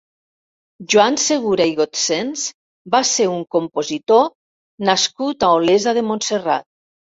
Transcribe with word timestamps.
Joan 0.93 1.17
Segura 1.23 1.67
i 1.71 1.75
Gotsens 1.79 2.47
va 2.97 3.03
ser 3.11 3.29
un 3.35 3.45
compositor 3.59 4.27
nascut 4.93 5.49
a 5.49 5.53
Olesa 5.61 5.97
de 6.01 6.07
Montserrat. 6.11 6.71